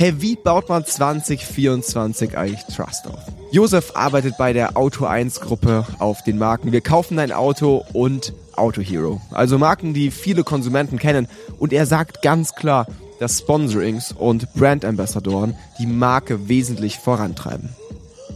[0.00, 3.18] Hey, wie baut man 2024 eigentlich Trust auf?
[3.50, 8.32] Josef arbeitet bei der Auto 1 Gruppe auf den Marken Wir kaufen ein Auto und
[8.54, 9.20] Auto Hero.
[9.32, 11.26] Also Marken, die viele Konsumenten kennen.
[11.58, 12.86] Und er sagt ganz klar,
[13.18, 17.70] dass Sponsorings und Brand Ambassadoren die Marke wesentlich vorantreiben.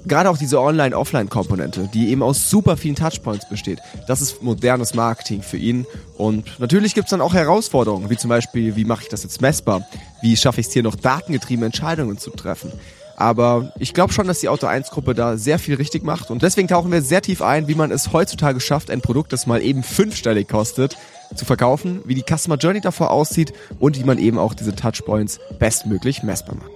[0.05, 5.43] Gerade auch diese Online-Offline-Komponente, die eben aus super vielen Touchpoints besteht, das ist modernes Marketing
[5.43, 5.87] für ihn.
[6.17, 9.41] Und natürlich gibt es dann auch Herausforderungen, wie zum Beispiel, wie mache ich das jetzt
[9.41, 9.87] messbar?
[10.21, 12.73] Wie schaffe ich es hier noch datengetriebene Entscheidungen zu treffen?
[13.17, 16.43] Aber ich glaube schon, dass die Auto 1 Gruppe da sehr viel richtig macht und
[16.43, 19.63] deswegen tauchen wir sehr tief ein, wie man es heutzutage schafft, ein Produkt, das mal
[19.63, 20.97] eben fünfstellig kostet,
[21.35, 25.39] zu verkaufen, wie die Customer Journey davor aussieht und wie man eben auch diese Touchpoints
[25.59, 26.71] bestmöglich messbar macht.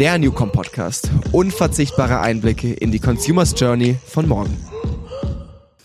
[0.00, 1.10] Der Newcom Podcast.
[1.32, 4.56] Unverzichtbare Einblicke in die Consumers Journey von morgen.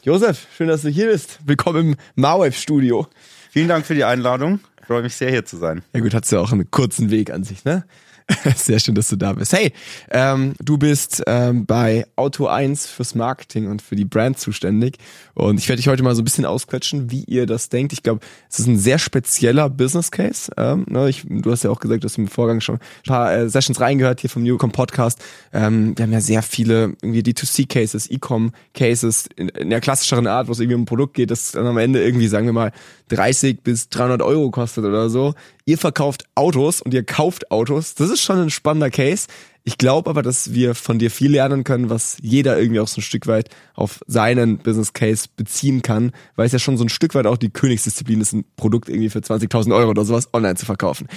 [0.03, 1.39] Josef, schön, dass du hier bist.
[1.45, 3.07] Willkommen im Marwave Studio.
[3.51, 4.59] Vielen Dank für die Einladung.
[4.81, 5.83] Ich freue mich sehr, hier zu sein.
[5.93, 7.85] Ja gut, hast du ja auch einen kurzen Weg an sich, ne?
[8.55, 9.53] Sehr schön, dass du da bist.
[9.53, 9.73] Hey,
[10.11, 14.97] ähm, du bist ähm, bei Auto 1 fürs Marketing und für die Brand zuständig.
[15.33, 17.93] Und ich werde dich heute mal so ein bisschen ausquetschen, wie ihr das denkt.
[17.93, 20.51] Ich glaube, es ist ein sehr spezieller Business Case.
[20.57, 23.33] Ähm, ne, ich, du hast ja auch gesagt, du hast im Vorgang schon ein paar
[23.33, 25.19] äh, Sessions reingehört hier vom Newcom Podcast.
[25.51, 30.51] Ähm, wir haben ja sehr viele irgendwie D2C-Cases, E-Com-Cases in, in der klassischeren Art, wo
[30.51, 32.71] es irgendwie um ein Produkt geht, das dann am Ende irgendwie, sagen wir mal,
[33.09, 35.33] 30 bis 300 Euro kostet oder so.
[35.69, 37.93] Ihr verkauft Autos und ihr kauft Autos.
[37.93, 39.27] Das ist schon ein spannender Case.
[39.63, 43.01] Ich glaube aber, dass wir von dir viel lernen können, was jeder irgendwie auch so
[43.01, 46.89] ein Stück weit auf seinen Business Case beziehen kann, weil es ja schon so ein
[46.89, 50.55] Stück weit auch die Königsdisziplin ist, ein Produkt irgendwie für 20.000 Euro oder sowas online
[50.55, 51.07] zu verkaufen.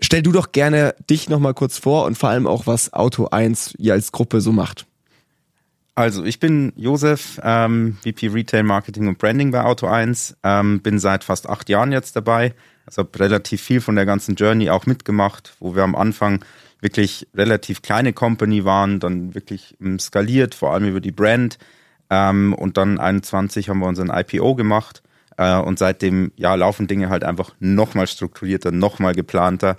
[0.00, 3.76] Stell du doch gerne dich nochmal kurz vor und vor allem auch, was Auto 1
[3.78, 4.86] ihr als Gruppe so macht.
[5.94, 10.98] Also ich bin Josef, ähm, VP Retail Marketing und Branding bei Auto 1, ähm, bin
[10.98, 12.54] seit fast acht Jahren jetzt dabei,
[12.88, 16.42] also habe relativ viel von der ganzen Journey auch mitgemacht, wo wir am Anfang
[16.80, 21.58] wirklich relativ kleine Company waren, dann wirklich ähm, skaliert, vor allem über die Brand
[22.08, 25.02] ähm, und dann 21 haben wir unseren IPO gemacht
[25.36, 29.76] äh, und seitdem ja laufen Dinge halt einfach nochmal strukturierter, nochmal geplanter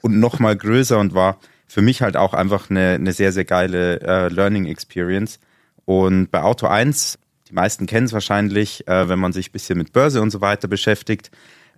[0.00, 4.00] und nochmal größer und war für mich halt auch einfach eine, eine sehr, sehr geile
[4.02, 5.40] äh, Learning Experience
[5.84, 7.18] und bei Auto 1,
[7.48, 10.40] die meisten kennen es wahrscheinlich, äh, wenn man sich ein bisschen mit Börse und so
[10.40, 11.32] weiter beschäftigt.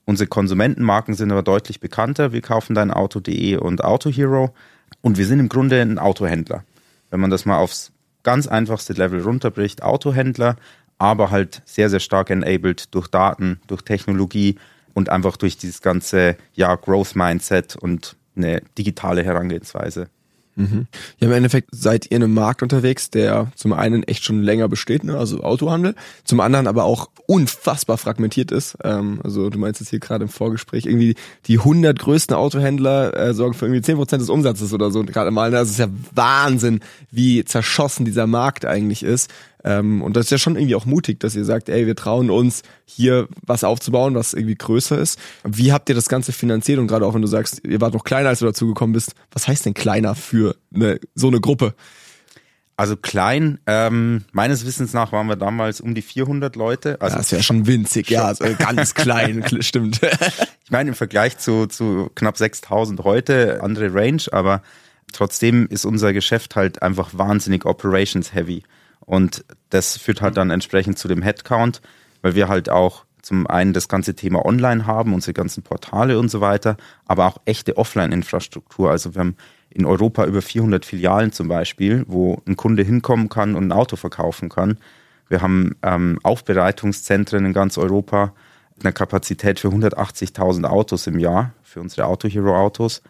[0.07, 2.33] Unsere Konsumentenmarken sind aber deutlich bekannter.
[2.33, 4.55] Wir kaufen dein Auto.de und Auto Hero.
[5.01, 6.65] Und wir sind im Grunde ein Autohändler.
[7.11, 7.93] Wenn man das mal aufs
[8.23, 10.57] ganz einfachste Level runterbricht, Autohändler,
[10.99, 14.57] aber halt sehr, sehr stark enabled durch Daten, durch Technologie
[14.95, 20.09] und einfach durch dieses ganze ja, Growth Mindset und eine digitale Herangehensweise.
[20.57, 20.87] Mhm.
[21.19, 24.69] Ja, im Endeffekt seid ihr in einem Markt unterwegs, der zum einen echt schon länger
[24.69, 25.19] besteht, ne?
[25.19, 28.77] also Autohandel, zum anderen aber auch unfassbar fragmentiert ist.
[28.85, 31.15] Ähm, also du meinst jetzt hier gerade im Vorgespräch, irgendwie
[31.47, 35.51] die 100 größten Autohändler äh, sorgen für irgendwie 10% des Umsatzes oder so gerade mal.
[35.51, 35.57] Ne?
[35.57, 36.81] Das ist ja Wahnsinn,
[37.11, 39.31] wie zerschossen dieser Markt eigentlich ist.
[39.65, 42.31] Ähm, und das ist ja schon irgendwie auch mutig, dass ihr sagt, ey, wir trauen
[42.31, 45.19] uns hier was aufzubauen, was irgendwie größer ist.
[45.45, 46.79] Wie habt ihr das Ganze finanziert?
[46.79, 49.15] Und gerade auch wenn du sagst, ihr wart noch kleiner, als du dazu gekommen bist,
[49.33, 51.75] was heißt denn kleiner für eine, so eine Gruppe?
[52.77, 57.01] Also klein, ähm, meines Wissens nach waren wir damals um die 400 Leute.
[57.01, 58.15] Also das ist ja schon winzig, schon.
[58.15, 60.01] ja, also ganz klein, stimmt.
[60.65, 64.63] ich meine, im Vergleich zu, zu knapp 6000 heute, andere Range, aber
[65.13, 68.65] trotzdem ist unser Geschäft halt einfach wahnsinnig operations heavy.
[69.01, 71.81] Und das führt halt dann entsprechend zu dem Headcount,
[72.23, 76.29] weil wir halt auch zum einen das ganze Thema online haben, unsere ganzen Portale und
[76.29, 76.77] so weiter,
[77.07, 78.91] aber auch echte Offline-Infrastruktur.
[78.91, 79.37] Also wir haben
[79.75, 83.97] in Europa über 400 Filialen zum Beispiel, wo ein Kunde hinkommen kann und ein Auto
[83.97, 84.79] verkaufen kann.
[85.29, 88.33] Wir haben ähm, Aufbereitungszentren in ganz Europa
[88.77, 93.03] mit einer Kapazität für 180.000 Autos im Jahr für unsere Auto Hero Autos.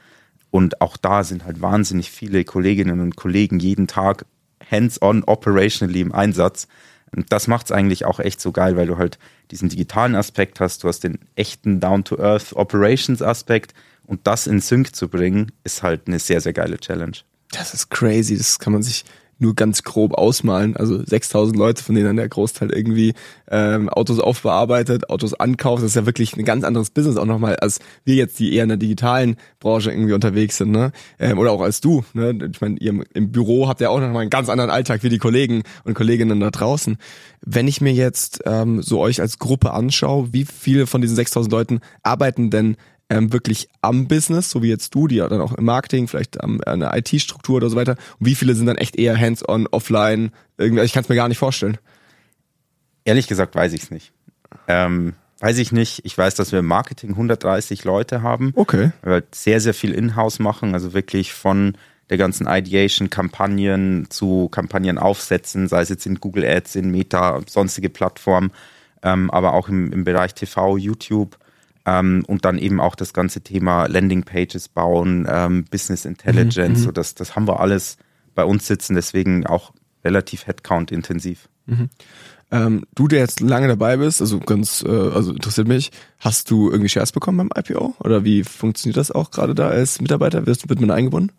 [0.51, 4.25] Und auch da sind halt wahnsinnig viele Kolleginnen und Kollegen jeden Tag
[4.71, 6.67] hands-on operationally im Einsatz.
[7.15, 9.19] Und das macht es eigentlich auch echt so geil, weil du halt
[9.51, 13.75] diesen digitalen Aspekt hast, du hast den echten Down-to-Earth Operations Aspekt
[14.07, 17.17] und das in Sync zu bringen, ist halt eine sehr, sehr geile Challenge.
[17.53, 19.05] Das ist crazy, das kann man sich
[19.39, 20.77] nur ganz grob ausmalen.
[20.77, 23.15] Also 6000 Leute, von denen der Großteil irgendwie
[23.51, 25.83] ähm, Autos aufbearbeitet, Autos ankauft.
[25.83, 28.63] Das ist ja wirklich ein ganz anderes Business auch nochmal, als wir jetzt, die eher
[28.63, 30.71] in der digitalen Branche irgendwie unterwegs sind.
[30.71, 30.93] Ne?
[31.19, 32.05] Ähm, oder auch als du.
[32.15, 32.51] Ne?
[32.53, 35.19] Ich meine, ihr im Büro habt ja auch nochmal einen ganz anderen Alltag wie die
[35.19, 36.97] Kollegen und Kolleginnen da draußen.
[37.41, 41.53] Wenn ich mir jetzt ähm, so euch als Gruppe anschaue, wie viele von diesen 6000
[41.53, 42.77] Leuten arbeiten denn
[43.15, 46.43] ähm, wirklich am Business, so wie jetzt du, die ja dann auch im Marketing, vielleicht
[46.43, 47.97] am, eine IT-Struktur oder so weiter.
[48.19, 50.33] Und wie viele sind dann echt eher hands-on, offline?
[50.59, 51.79] Irgendwie, ich kann es mir gar nicht vorstellen.
[53.05, 54.13] Ehrlich gesagt weiß ich es nicht.
[54.69, 56.01] Ähm, Weiß ich nicht.
[56.05, 58.53] Ich weiß, dass wir im Marketing 130 Leute haben.
[58.55, 58.93] Okay.
[59.03, 60.73] Wir halt sehr, sehr viel in-house machen.
[60.73, 61.77] Also wirklich von
[62.09, 67.91] der ganzen Ideation-Kampagnen zu Kampagnen aufsetzen, sei es jetzt in Google Ads, in Meta, sonstige
[67.91, 68.53] Plattformen,
[69.03, 71.37] ähm, aber auch im, im Bereich TV, YouTube
[71.87, 76.93] ähm, und dann eben auch das ganze Thema Landing-Pages bauen, ähm, Business Intelligence, mhm, so
[76.93, 77.97] das, das haben wir alles
[78.35, 79.73] bei uns sitzen, deswegen auch
[80.05, 81.49] relativ Headcount-intensiv.
[81.67, 81.89] Mhm.
[82.51, 85.91] Ähm, du, der jetzt lange dabei bist, also ganz, äh, also interessiert mich,
[86.21, 87.97] hast du irgendwie Shares bekommen beim IPO?
[88.01, 90.47] Oder wie funktioniert das auch gerade da als Mitarbeiter?
[90.47, 91.33] Wirst, wird man eingebunden?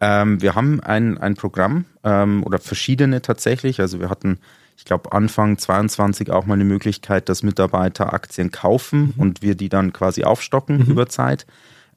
[0.00, 3.80] Ähm, wir haben ein, ein Programm ähm, oder verschiedene tatsächlich.
[3.80, 4.38] Also wir hatten,
[4.80, 9.20] ich glaube, Anfang 22 auch mal eine Möglichkeit, dass Mitarbeiter Aktien kaufen mhm.
[9.20, 10.86] und wir die dann quasi aufstocken mhm.
[10.86, 11.46] über Zeit.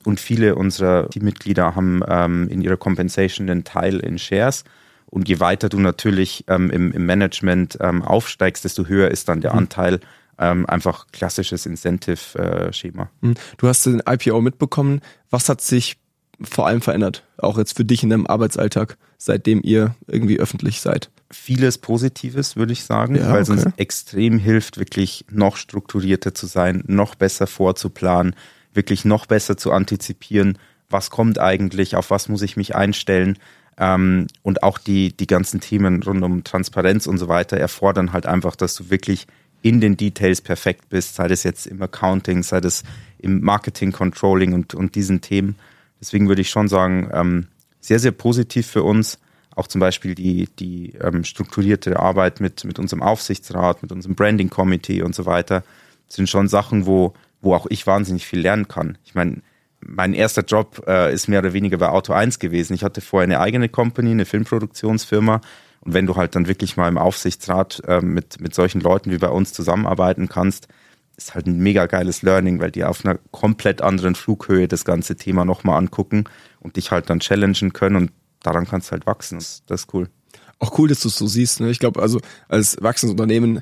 [0.04, 4.66] Und viele unserer Teammitglieder haben ähm, in ihrer Compensation den Teil in Shares.
[5.06, 9.40] Und je weiter du natürlich ähm, im, im, Management ähm, aufsteigst, desto höher ist dann
[9.40, 9.60] der mhm.
[9.60, 10.00] Anteil.
[10.38, 13.10] Ähm, einfach klassisches Incentive-Schema.
[13.22, 13.36] Mhm.
[13.60, 15.00] Du hast den IPO mitbekommen.
[15.30, 15.96] Was hat sich
[16.42, 17.24] vor allem verändert?
[17.38, 21.12] Auch jetzt für dich in deinem Arbeitsalltag, seitdem ihr irgendwie öffentlich seid?
[21.34, 26.46] Vieles Positives, würde ich sagen, ja, weil es uns extrem hilft, wirklich noch strukturierter zu
[26.46, 28.36] sein, noch besser vorzuplanen,
[28.74, 30.58] wirklich noch besser zu antizipieren,
[30.90, 33.38] was kommt eigentlich, auf was muss ich mich einstellen.
[33.78, 38.28] Ähm, und auch die, die ganzen Themen rund um Transparenz und so weiter erfordern halt
[38.28, 39.26] einfach, dass du wirklich
[39.64, 42.84] in den Details perfekt bist, sei das jetzt im Accounting, sei das
[43.18, 45.56] im Marketing, Controlling und, und diesen Themen.
[46.00, 47.48] Deswegen würde ich schon sagen, ähm,
[47.80, 49.18] sehr, sehr positiv für uns.
[49.56, 54.50] Auch zum Beispiel die, die ähm, strukturierte Arbeit mit, mit unserem Aufsichtsrat, mit unserem Branding
[54.50, 55.64] Committee und so weiter,
[56.08, 58.98] sind schon Sachen, wo, wo auch ich wahnsinnig viel lernen kann.
[59.06, 59.42] Ich meine,
[59.86, 62.74] mein erster Job äh, ist mehr oder weniger bei Auto 1 gewesen.
[62.74, 65.42] Ich hatte vorher eine eigene Company, eine Filmproduktionsfirma.
[65.82, 69.18] Und wenn du halt dann wirklich mal im Aufsichtsrat äh, mit, mit solchen Leuten wie
[69.18, 70.68] bei uns zusammenarbeiten kannst,
[71.18, 75.16] ist halt ein mega geiles Learning, weil die auf einer komplett anderen Flughöhe das ganze
[75.16, 76.24] Thema nochmal angucken
[76.60, 78.12] und dich halt dann challengen können und
[78.44, 79.40] daran kannst du halt wachsen.
[79.40, 80.10] Das, das ist cool.
[80.60, 81.60] Auch cool, dass du es so siehst.
[81.60, 81.70] Ne?
[81.70, 83.62] Ich glaube, also als wachsendes Unternehmen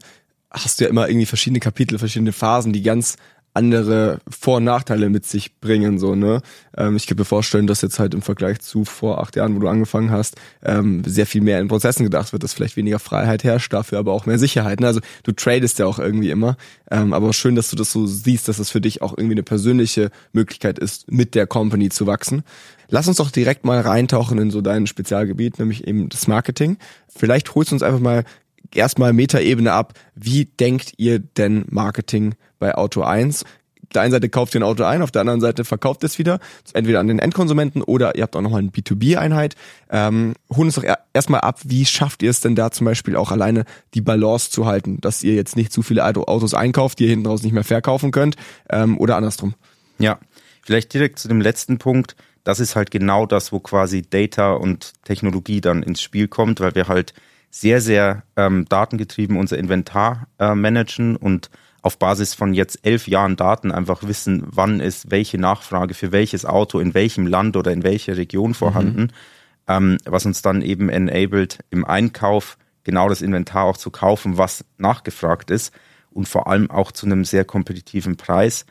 [0.52, 3.16] hast du ja immer irgendwie verschiedene Kapitel, verschiedene Phasen, die ganz
[3.54, 6.42] andere Vor- und Nachteile mit sich bringen, so, ne?
[6.78, 9.60] Ähm, ich kann mir vorstellen, dass jetzt halt im Vergleich zu vor acht Jahren, wo
[9.60, 13.44] du angefangen hast, ähm, sehr viel mehr in Prozessen gedacht wird, dass vielleicht weniger Freiheit
[13.44, 14.80] herrscht, dafür aber auch mehr Sicherheit.
[14.80, 14.88] Ne?
[14.88, 16.56] Also du tradest ja auch irgendwie immer.
[16.90, 19.44] Ähm, aber schön, dass du das so siehst, dass das für dich auch irgendwie eine
[19.44, 22.44] persönliche Möglichkeit ist, mit der Company zu wachsen.
[22.88, 26.78] Lass uns doch direkt mal reintauchen in so dein Spezialgebiet, nämlich eben das Marketing.
[27.08, 28.24] Vielleicht holst du uns einfach mal
[28.76, 29.94] erstmal Metaebene ab.
[30.16, 33.44] Wie denkt ihr denn Marketing bei Auto 1?
[33.44, 36.18] Auf der einen Seite kauft ihr ein Auto ein, auf der anderen Seite verkauft es
[36.18, 36.40] wieder,
[36.72, 39.56] entweder an den Endkonsumenten oder ihr habt auch nochmal eine B2B-Einheit.
[39.90, 43.32] Ähm, holen uns doch erstmal ab, wie schafft ihr es denn da zum Beispiel auch
[43.32, 47.10] alleine die Balance zu halten, dass ihr jetzt nicht zu viele Autos einkauft, die ihr
[47.10, 48.38] hinten raus nicht mehr verkaufen könnt
[48.70, 49.56] ähm, oder andersrum?
[50.00, 50.20] Ja,
[50.62, 52.16] vielleicht direkt zu dem letzten Punkt.
[52.46, 56.76] Das ist halt genau das, wo quasi Data und Technologie dann ins Spiel kommt, weil
[56.76, 57.14] wir halt
[57.52, 61.52] sehr, sehr ähm, datengetrieben unser Inventar äh, managen und
[61.82, 66.46] auf Basis von jetzt elf Jahren Daten einfach wissen, wann ist welche Nachfrage für welches
[66.46, 69.10] Auto in welchem Land oder in welcher Region vorhanden, mhm.
[69.68, 74.64] ähm, was uns dann eben enabled, im Einkauf genau das Inventar auch zu kaufen, was
[74.78, 75.74] nachgefragt ist
[76.12, 78.66] und vor allem auch zu einem sehr kompetitiven Preis.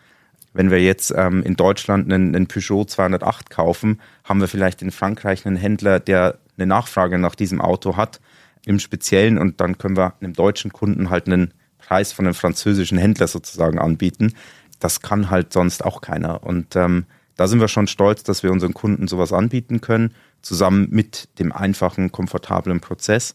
[0.52, 4.90] Wenn wir jetzt ähm, in Deutschland einen, einen Peugeot 208 kaufen, haben wir vielleicht in
[4.90, 8.20] Frankreich einen Händler, der eine Nachfrage nach diesem Auto hat
[8.66, 12.98] im Speziellen und dann können wir einem deutschen Kunden halt einen Preis von einem französischen
[12.98, 14.34] Händler sozusagen anbieten.
[14.78, 16.44] Das kann halt sonst auch keiner.
[16.44, 20.88] Und ähm, da sind wir schon stolz, dass wir unseren Kunden sowas anbieten können, zusammen
[20.90, 23.32] mit dem einfachen, komfortablen Prozess.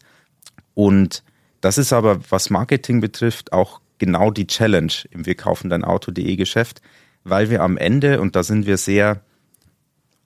[0.74, 1.22] Und
[1.60, 6.36] das ist aber, was Marketing betrifft, auch genau die Challenge im Wir kaufen dein Auto.de
[6.36, 6.82] Geschäft,
[7.24, 9.22] weil wir am Ende, und da sind wir sehr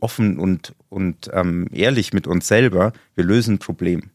[0.00, 4.10] offen und, und ähm, ehrlich mit uns selber, wir lösen ein Problem.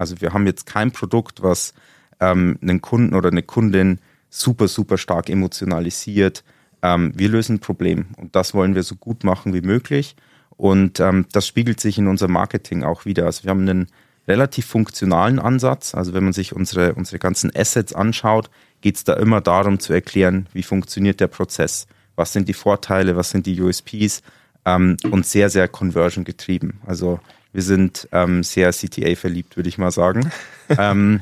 [0.00, 1.74] Also wir haben jetzt kein Produkt, was
[2.20, 3.98] ähm, einen Kunden oder eine Kundin
[4.30, 6.42] super, super stark emotionalisiert.
[6.82, 10.16] Ähm, wir lösen ein Problem und das wollen wir so gut machen wie möglich.
[10.56, 13.26] Und ähm, das spiegelt sich in unserem Marketing auch wieder.
[13.26, 13.88] Also wir haben einen
[14.26, 15.94] relativ funktionalen Ansatz.
[15.94, 18.48] Also wenn man sich unsere, unsere ganzen Assets anschaut,
[18.80, 23.16] geht es da immer darum zu erklären, wie funktioniert der Prozess, was sind die Vorteile,
[23.16, 24.22] was sind die USPs
[24.64, 26.80] ähm, und sehr, sehr conversion getrieben.
[26.86, 27.20] Also
[27.52, 30.30] wir sind ähm, sehr CTA verliebt, würde ich mal sagen.
[30.68, 31.20] ähm,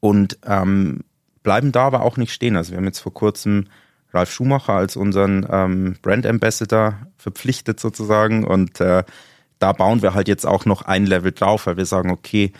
[0.00, 1.00] und ähm,
[1.42, 2.56] bleiben da aber auch nicht stehen.
[2.56, 3.66] Also wir haben jetzt vor kurzem
[4.12, 9.04] Ralf Schumacher als unseren ähm, Brand Ambassador verpflichtet sozusagen und äh,
[9.58, 12.52] da bauen wir halt jetzt auch noch ein Level drauf, weil wir sagen, okay,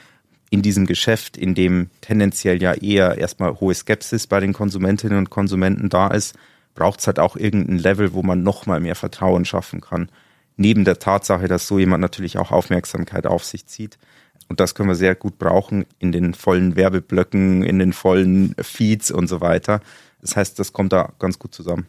[0.50, 5.30] in diesem Geschäft, in dem tendenziell ja eher erstmal hohe Skepsis bei den Konsumentinnen und
[5.30, 6.36] Konsumenten da ist,
[6.74, 10.08] braucht es halt auch irgendein Level, wo man nochmal mehr Vertrauen schaffen kann.
[10.56, 13.98] Neben der Tatsache, dass so jemand natürlich auch Aufmerksamkeit auf sich zieht.
[14.48, 19.10] Und das können wir sehr gut brauchen in den vollen Werbeblöcken, in den vollen Feeds
[19.10, 19.80] und so weiter.
[20.20, 21.86] Das heißt, das kommt da ganz gut zusammen.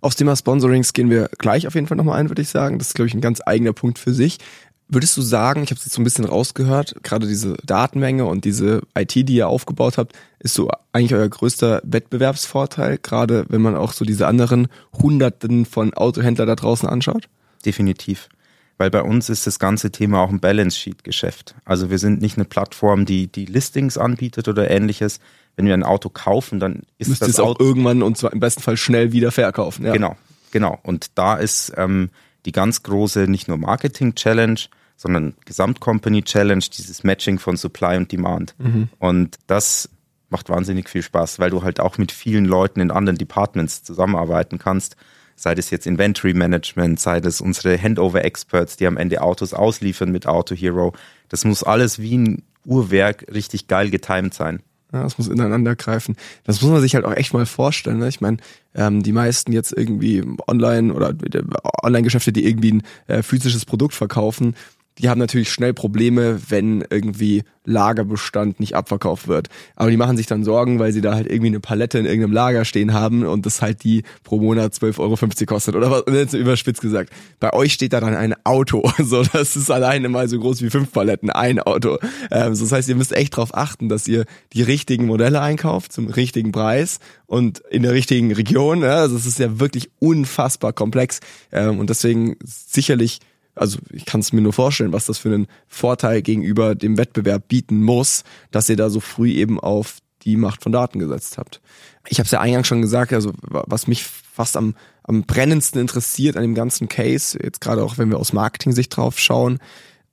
[0.00, 2.78] Aufs Thema Sponsorings gehen wir gleich auf jeden Fall nochmal ein, würde ich sagen.
[2.78, 4.38] Das ist, glaube ich, ein ganz eigener Punkt für sich.
[4.86, 8.44] Würdest du sagen, ich habe es jetzt so ein bisschen rausgehört, gerade diese Datenmenge und
[8.44, 13.76] diese IT, die ihr aufgebaut habt, ist so eigentlich euer größter Wettbewerbsvorteil, gerade wenn man
[13.76, 17.28] auch so diese anderen Hunderten von Autohändler da draußen anschaut?
[17.64, 18.28] Definitiv.
[18.76, 21.54] Weil bei uns ist das ganze Thema auch ein Balance Sheet Geschäft.
[21.64, 25.20] Also wir sind nicht eine Plattform, die die Listings anbietet oder ähnliches.
[25.54, 28.32] Wenn wir ein Auto kaufen, dann ist Müsst das es auch Auto irgendwann und zwar
[28.32, 29.86] im besten Fall schnell wieder verkaufen.
[29.86, 29.92] Ja.
[29.92, 30.16] Genau,
[30.50, 30.80] genau.
[30.82, 32.10] Und da ist ähm,
[32.46, 34.58] die ganz große nicht nur Marketing-Challenge,
[34.96, 38.56] sondern Gesamtcompany-Challenge, dieses Matching von Supply und Demand.
[38.98, 39.88] Und das
[40.30, 44.58] macht wahnsinnig viel Spaß, weil du halt auch mit vielen Leuten in anderen Departments zusammenarbeiten
[44.58, 44.96] kannst.
[45.36, 50.26] Sei das jetzt Inventory Management, sei das unsere Handover-Experts, die am Ende Autos ausliefern mit
[50.26, 50.92] Auto Hero.
[51.28, 54.62] Das muss alles wie ein Uhrwerk richtig geil getimed sein.
[54.92, 56.14] Ja, das muss ineinander greifen.
[56.44, 57.98] Das muss man sich halt auch echt mal vorstellen.
[57.98, 58.08] Ne?
[58.08, 58.36] Ich meine,
[58.76, 61.42] ähm, die meisten jetzt irgendwie online oder äh,
[61.82, 64.54] Online-Geschäfte, die irgendwie ein äh, physisches Produkt verkaufen,
[64.98, 69.48] die haben natürlich schnell Probleme, wenn irgendwie Lagerbestand nicht abverkauft wird.
[69.74, 72.32] Aber die machen sich dann Sorgen, weil sie da halt irgendwie eine Palette in irgendeinem
[72.32, 76.34] Lager stehen haben und das halt die pro Monat 12,50 Euro kostet oder was, jetzt
[76.34, 77.10] überspitzt gesagt.
[77.40, 78.82] Bei euch steht da dann ein Auto.
[79.04, 81.98] So, das ist alleine mal so groß wie fünf Paletten, ein Auto.
[82.30, 84.24] Ähm, so, das heißt, ihr müsst echt darauf achten, dass ihr
[84.54, 88.82] die richtigen Modelle einkauft zum richtigen Preis und in der richtigen Region.
[88.82, 88.96] Ja?
[88.96, 91.20] Also es ist ja wirklich unfassbar komplex.
[91.52, 93.20] Ähm, und deswegen sicherlich
[93.54, 97.48] also ich kann es mir nur vorstellen, was das für einen Vorteil gegenüber dem Wettbewerb
[97.48, 101.60] bieten muss, dass ihr da so früh eben auf die Macht von Daten gesetzt habt.
[102.08, 106.36] Ich habe es ja eingangs schon gesagt, also was mich fast am, am brennendsten interessiert
[106.36, 109.58] an dem ganzen Case, jetzt gerade auch wenn wir aus Marketing-Sicht drauf schauen,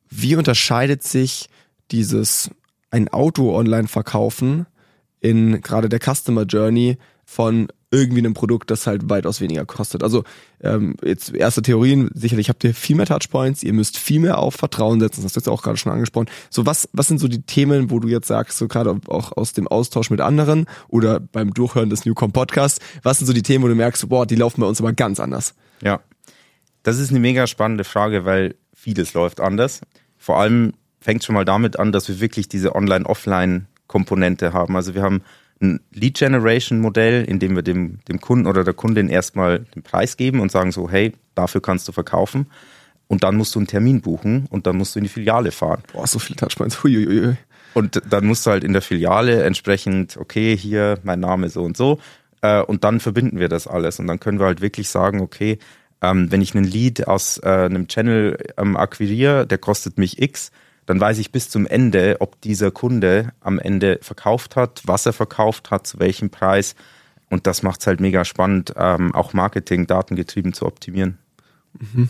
[0.09, 1.49] wie unterscheidet sich
[1.91, 2.51] dieses
[2.91, 4.67] ein Auto online verkaufen
[5.21, 10.01] in gerade der Customer Journey von irgendwie einem Produkt, das halt weitaus weniger kostet.
[10.01, 10.23] Also
[10.61, 14.55] ähm, jetzt erste Theorien, sicherlich habt ihr viel mehr Touchpoints, ihr müsst viel mehr auf
[14.55, 16.29] Vertrauen setzen, das hast du jetzt auch gerade schon angesprochen.
[16.49, 19.51] So was, was sind so die Themen, wo du jetzt sagst, so gerade auch aus
[19.51, 23.63] dem Austausch mit anderen oder beim Durchhören des Newcom Podcasts, was sind so die Themen,
[23.63, 25.53] wo du merkst, boah, die laufen bei uns aber ganz anders?
[25.83, 25.99] Ja,
[26.83, 29.81] das ist eine mega spannende Frage, weil vieles läuft anders.
[30.17, 34.75] Vor allem fängt schon mal damit an, dass wir wirklich diese Online-Offline-Komponente haben.
[34.75, 35.21] Also wir haben
[35.61, 39.83] ein Lead Generation Modell, in dem wir dem, dem Kunden oder der Kundin erstmal den
[39.83, 42.47] Preis geben und sagen so, hey, dafür kannst du verkaufen.
[43.07, 45.83] Und dann musst du einen Termin buchen und dann musst du in die Filiale fahren.
[45.91, 46.83] Boah, so viele Touchpoints.
[46.83, 47.35] Huiuiui.
[47.73, 51.75] Und dann musst du halt in der Filiale entsprechend, okay, hier mein Name so und
[51.77, 51.99] so.
[52.41, 53.99] Äh, und dann verbinden wir das alles.
[53.99, 55.59] Und dann können wir halt wirklich sagen, okay,
[56.01, 60.51] ähm, wenn ich einen Lead aus äh, einem Channel ähm, akquiriere, der kostet mich X,
[60.91, 65.13] dann weiß ich bis zum Ende, ob dieser Kunde am Ende verkauft hat, was er
[65.13, 66.75] verkauft hat, zu welchem Preis.
[67.29, 71.17] Und das macht es halt mega spannend, ähm, auch Marketing datengetrieben zu optimieren.
[71.79, 72.09] Mhm.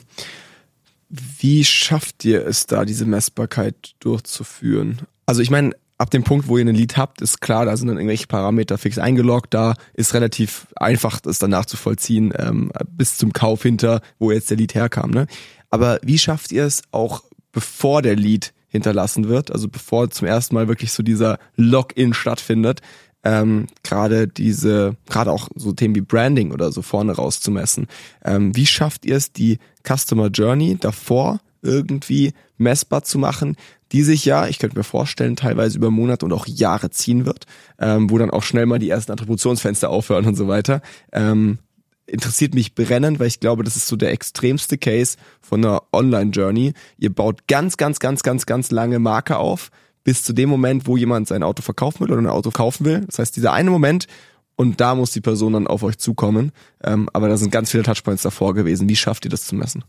[1.10, 5.02] Wie schafft ihr es da, diese Messbarkeit durchzuführen?
[5.28, 7.88] Also ich meine, ab dem Punkt, wo ihr ein Lied habt, ist klar, da sind
[7.88, 13.32] dann irgendwelche Parameter fix eingeloggt, da ist relativ einfach, das dann nachzuvollziehen, ähm, bis zum
[13.32, 15.12] Kauf hinter, wo jetzt der Lied herkam.
[15.12, 15.28] Ne?
[15.70, 17.22] Aber wie schafft ihr es auch,
[17.52, 22.82] bevor der Lied hinterlassen wird, also bevor zum ersten Mal wirklich so dieser Login stattfindet,
[23.24, 27.88] ähm, gerade diese, gerade auch so Themen wie Branding oder so vorne rauszumessen.
[28.26, 33.56] Ähm, wie schafft ihr es, die Customer Journey davor irgendwie messbar zu machen,
[33.92, 37.46] die sich ja, ich könnte mir vorstellen, teilweise über Monate und auch Jahre ziehen wird,
[37.78, 40.82] ähm, wo dann auch schnell mal die ersten Attributionsfenster aufhören und so weiter.
[41.12, 41.60] Ähm,
[42.06, 46.74] interessiert mich brennend, weil ich glaube, das ist so der extremste Case von einer Online-Journey.
[46.98, 49.72] Ihr baut ganz, ganz, ganz, ganz, ganz lange Marke auf,
[50.04, 53.02] bis zu dem Moment, wo jemand sein Auto verkaufen will oder ein Auto kaufen will.
[53.06, 54.08] Das heißt, dieser eine Moment,
[54.56, 56.52] und da muss die Person dann auf euch zukommen.
[56.84, 58.90] Ähm, aber da sind ganz viele Touchpoints davor gewesen.
[58.90, 59.84] Wie schafft ihr das zu messen?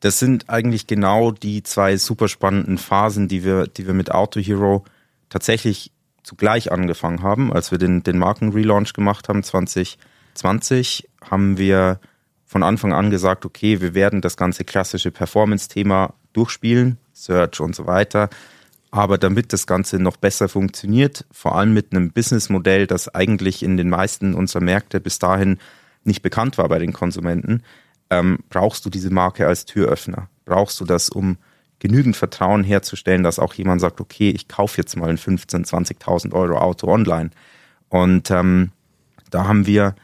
[0.00, 4.40] Das sind eigentlich genau die zwei super spannenden Phasen, die wir, die wir mit Auto
[4.40, 4.84] Hero
[5.28, 9.98] tatsächlich zugleich angefangen haben, als wir den, den Markenrelaunch gemacht haben 2020,
[10.44, 12.00] haben wir
[12.46, 17.86] von Anfang an gesagt, okay, wir werden das ganze klassische Performance-Thema durchspielen, Search und so
[17.86, 18.28] weiter.
[18.90, 23.76] Aber damit das Ganze noch besser funktioniert, vor allem mit einem Businessmodell, das eigentlich in
[23.76, 25.58] den meisten unserer Märkte bis dahin
[26.02, 27.62] nicht bekannt war bei den Konsumenten,
[28.10, 30.28] ähm, brauchst du diese Marke als Türöffner.
[30.44, 31.36] Brauchst du das, um
[31.78, 36.32] genügend Vertrauen herzustellen, dass auch jemand sagt, okay, ich kaufe jetzt mal ein 15.000, 20.000
[36.32, 37.30] Euro Auto online.
[37.88, 38.72] Und ähm,
[39.30, 39.94] da haben wir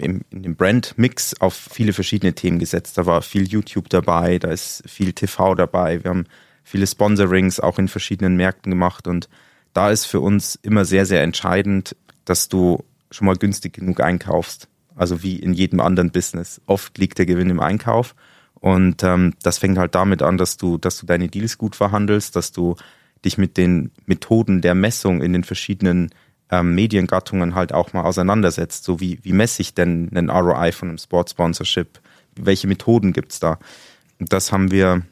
[0.00, 2.98] im, in dem Brand-Mix auf viele verschiedene Themen gesetzt.
[2.98, 6.02] Da war viel YouTube dabei, da ist viel TV dabei.
[6.02, 6.26] Wir haben
[6.64, 9.28] viele Sponsorings auch in verschiedenen Märkten gemacht und
[9.72, 14.68] da ist für uns immer sehr, sehr entscheidend, dass du schon mal günstig genug einkaufst.
[14.96, 16.60] Also wie in jedem anderen Business.
[16.66, 18.14] Oft liegt der Gewinn im Einkauf.
[18.54, 22.36] Und ähm, das fängt halt damit an, dass du, dass du deine Deals gut verhandelst,
[22.36, 22.76] dass du
[23.24, 26.10] dich mit den Methoden der Messung in den verschiedenen
[26.50, 28.84] ähm, Mediengattungen halt auch mal auseinandersetzt.
[28.84, 32.00] So wie, wie messe ich denn einen ROI von einem Sportsponsorship?
[32.36, 33.58] Welche Methoden gibt's da?
[34.18, 35.02] Und das haben wir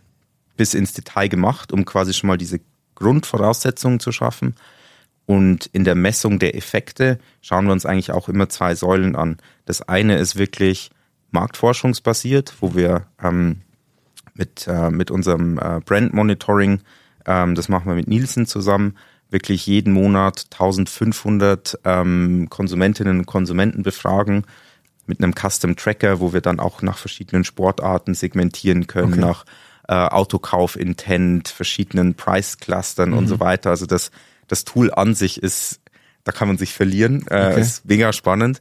[0.56, 2.60] bis ins Detail gemacht, um quasi schon mal diese
[2.94, 4.56] Grundvoraussetzungen zu schaffen.
[5.26, 9.36] Und in der Messung der Effekte schauen wir uns eigentlich auch immer zwei Säulen an.
[9.66, 10.90] Das eine ist wirklich
[11.30, 13.60] marktforschungsbasiert, wo wir ähm,
[14.34, 16.80] mit, äh, mit unserem äh, Brand Monitoring,
[17.26, 18.96] ähm, das machen wir mit Nielsen zusammen,
[19.30, 24.44] wirklich jeden Monat 1500 ähm, Konsumentinnen und Konsumenten befragen
[25.06, 29.20] mit einem Custom Tracker, wo wir dann auch nach verschiedenen Sportarten segmentieren können, okay.
[29.20, 29.44] nach
[29.88, 33.18] äh, Autokauf-Intent, verschiedenen Price-Clustern mhm.
[33.18, 33.40] und so mhm.
[33.40, 33.70] weiter.
[33.70, 34.10] Also das,
[34.46, 35.80] das Tool an sich ist,
[36.24, 37.60] da kann man sich verlieren, äh, okay.
[37.60, 38.60] ist mega spannend.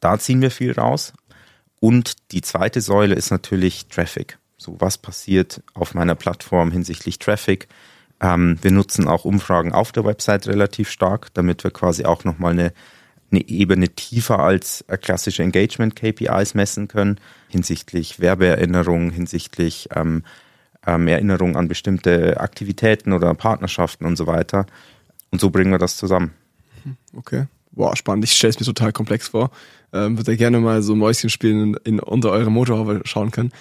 [0.00, 1.12] Da ziehen wir viel raus.
[1.78, 4.38] Und die zweite Säule ist natürlich Traffic.
[4.56, 7.68] So, was passiert auf meiner Plattform hinsichtlich Traffic?
[8.22, 12.52] Ähm, wir nutzen auch Umfragen auf der Website relativ stark, damit wir quasi auch nochmal
[12.52, 12.72] eine,
[13.32, 20.22] eine Ebene tiefer als äh, klassische Engagement-KPIs messen können, hinsichtlich Werbeerinnerungen, hinsichtlich ähm,
[20.86, 24.66] ähm, Erinnerungen an bestimmte Aktivitäten oder Partnerschaften und so weiter.
[25.32, 26.32] Und so bringen wir das zusammen.
[27.16, 27.46] Okay.
[27.72, 28.24] Boah, spannend.
[28.24, 29.50] Ich stelle es mir total komplex vor.
[29.92, 33.52] Ähm, würde ja gerne mal so Mäuschen spielen in, in unter eure Motorhaube schauen können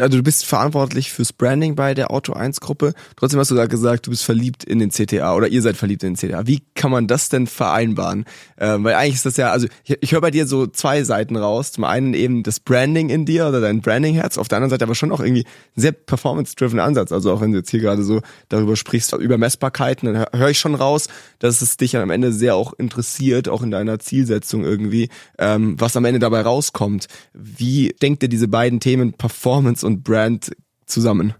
[0.00, 2.94] also du bist verantwortlich fürs Branding bei der Auto 1 Gruppe.
[3.16, 6.02] Trotzdem hast du da gesagt, du bist verliebt in den CTA oder ihr seid verliebt
[6.02, 6.46] in den CTA.
[6.46, 8.24] Wie kann man das denn vereinbaren?
[8.58, 11.36] Ähm, weil eigentlich ist das ja, also ich, ich höre bei dir so zwei Seiten
[11.36, 11.72] raus.
[11.72, 14.94] Zum einen eben das Branding in dir oder dein Branding-Herz, auf der anderen Seite aber
[14.94, 15.44] schon auch irgendwie
[15.76, 17.12] ein sehr performance-driven Ansatz.
[17.12, 20.58] Also auch wenn du jetzt hier gerade so darüber sprichst, über Messbarkeiten, dann höre ich
[20.58, 25.08] schon raus, dass es dich am Ende sehr auch interessiert, auch in deiner Zielsetzung irgendwie,
[25.38, 27.06] ähm, was am Ende dabei rauskommt.
[27.32, 30.52] Wie denkt ihr diese beiden Themen Performance und Brand
[30.86, 31.34] zusammen?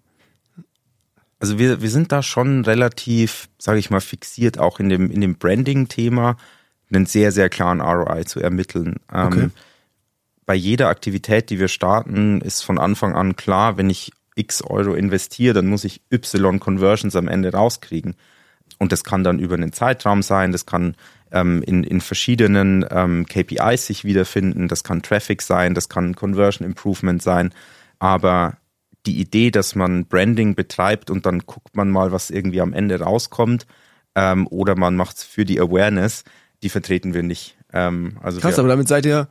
[1.39, 5.23] Also wir, wir sind da schon relativ, sage ich mal, fixiert, auch in dem, in
[5.23, 6.37] dem Branding-Thema
[6.93, 8.97] einen sehr, sehr klaren ROI zu ermitteln.
[9.13, 9.41] Ähm, okay.
[9.41, 9.53] Ähm,
[10.45, 14.95] bei jeder Aktivität, die wir starten, ist von Anfang an klar, wenn ich X Euro
[14.95, 18.17] investiere, dann muss ich Y Conversions am Ende rauskriegen.
[18.79, 20.97] Und das kann dann über einen Zeitraum sein, das kann
[21.33, 26.67] ähm, in, in verschiedenen ähm, KPIs sich wiederfinden, das kann Traffic sein, das kann Conversion
[26.67, 27.53] Improvement sein.
[28.01, 28.57] Aber
[29.07, 33.01] die Idee, dass man Branding betreibt und dann guckt man mal, was irgendwie am Ende
[33.01, 33.67] rauskommt,
[34.15, 36.25] ähm, oder man macht es für die Awareness,
[36.63, 37.57] die vertreten wir nicht.
[37.73, 39.29] Ähm, also Krass, aber damit seid ihr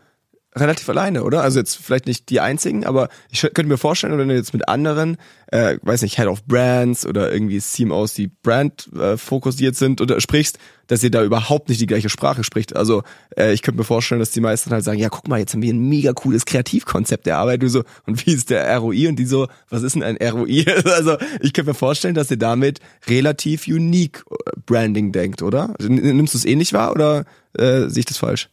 [0.59, 1.41] relativ alleine, oder?
[1.41, 4.67] Also jetzt vielleicht nicht die einzigen, aber ich könnte mir vorstellen, wenn du jetzt mit
[4.67, 5.17] anderen,
[5.47, 10.21] äh, weiß nicht, Head of Brands oder irgendwie CMOs, die Brand äh, fokussiert sind oder
[10.21, 10.57] sprichst,
[10.89, 12.75] dass ihr da überhaupt nicht die gleiche Sprache spricht.
[12.75, 13.03] Also
[13.37, 15.61] äh, ich könnte mir vorstellen, dass die meisten halt sagen, ja, guck mal, jetzt haben
[15.61, 17.61] wir ein mega cooles Kreativkonzept der Arbeit.
[17.61, 19.07] Du so, und wie ist der ROI?
[19.07, 20.65] Und die so, was ist denn ein ROI?
[20.85, 25.75] also ich könnte mir vorstellen, dass ihr damit relativ unique äh, Branding denkt, oder?
[25.79, 28.49] Nimmst du es ähnlich wahr oder äh, sehe ich das falsch?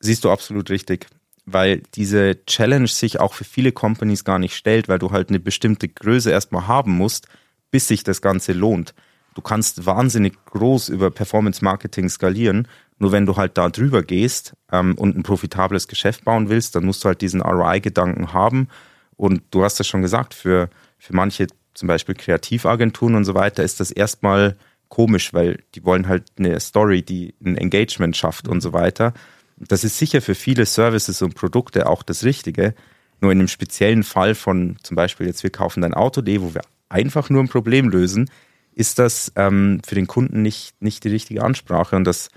[0.00, 1.06] Siehst du absolut richtig,
[1.46, 5.40] weil diese Challenge sich auch für viele Companies gar nicht stellt, weil du halt eine
[5.40, 7.28] bestimmte Größe erstmal haben musst,
[7.70, 8.94] bis sich das Ganze lohnt.
[9.34, 12.66] Du kannst wahnsinnig groß über Performance Marketing skalieren,
[12.98, 16.84] nur wenn du halt da drüber gehst ähm, und ein profitables Geschäft bauen willst, dann
[16.84, 18.68] musst du halt diesen ROI-Gedanken haben.
[19.16, 23.62] Und du hast das schon gesagt, für, für manche zum Beispiel Kreativagenturen und so weiter
[23.62, 24.56] ist das erstmal
[24.88, 29.14] komisch, weil die wollen halt eine Story, die ein Engagement schafft und so weiter.
[29.60, 32.74] Das ist sicher für viele Services und Produkte auch das Richtige.
[33.20, 36.62] Nur in einem speziellen Fall von zum Beispiel jetzt wir kaufen dein Auto.de, wo wir
[36.88, 38.30] einfach nur ein Problem lösen,
[38.72, 41.96] ist das ähm, für den Kunden nicht, nicht die richtige Ansprache.
[41.96, 42.30] Und das,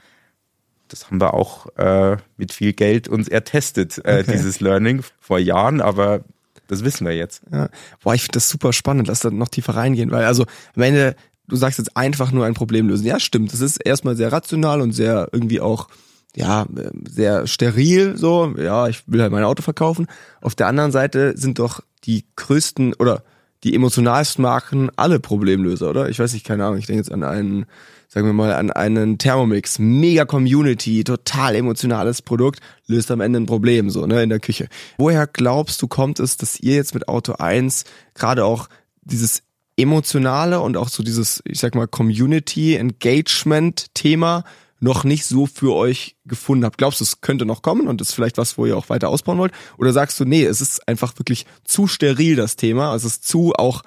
[0.88, 4.32] das haben wir auch äh, mit viel Geld uns ertestet, äh, okay.
[4.32, 6.24] dieses Learning vor Jahren, aber
[6.68, 7.44] das wissen wir jetzt.
[7.52, 7.70] Ja.
[8.02, 11.16] Boah, ich finde das super spannend, lass da noch tiefer reingehen, weil also am Ende,
[11.48, 13.06] du sagst jetzt einfach nur ein Problem lösen.
[13.06, 13.54] Ja, stimmt.
[13.54, 15.90] Das ist erstmal sehr rational und sehr irgendwie auch
[16.36, 16.66] ja,
[17.10, 20.08] sehr steril, so, ja, ich will halt mein Auto verkaufen.
[20.40, 23.24] Auf der anderen Seite sind doch die größten oder
[23.64, 26.10] die emotionalsten Marken alle Problemlöser, oder?
[26.10, 27.66] Ich weiß nicht, keine Ahnung, ich denke jetzt an einen,
[28.08, 33.46] sagen wir mal, an einen Thermomix, mega Community, total emotionales Produkt, löst am Ende ein
[33.46, 34.68] Problem, so, ne, in der Küche.
[34.98, 37.84] Woher glaubst du, kommt es, dass ihr jetzt mit Auto 1
[38.16, 38.68] gerade auch
[39.04, 39.44] dieses
[39.78, 44.44] emotionale und auch so dieses, ich sag mal, Community Engagement Thema
[44.82, 46.78] noch nicht so für euch gefunden habt.
[46.78, 49.38] Glaubst du, es könnte noch kommen und ist vielleicht was, wo ihr auch weiter ausbauen
[49.38, 49.54] wollt?
[49.78, 52.94] Oder sagst du, nee, es ist einfach wirklich zu steril, das Thema.
[52.96, 53.84] Es ist zu auch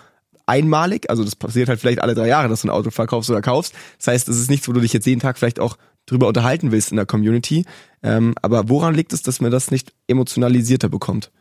[0.47, 1.11] einmalig.
[1.11, 3.75] Also das passiert halt vielleicht alle drei Jahre, dass du ein Auto verkaufst oder kaufst.
[3.99, 5.77] Das heißt, es ist nichts, wo du dich jetzt jeden Tag vielleicht auch
[6.07, 7.65] drüber unterhalten willst in der Community.
[8.03, 11.33] Ähm, aber woran liegt es, dass man das nicht emotionalisierter bekommt?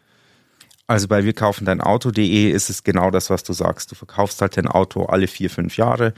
[0.88, 3.92] Also bei wir kaufen dein Auto.de ist es genau das, was du sagst.
[3.92, 6.13] Du verkaufst halt dein Auto alle vier, fünf Jahre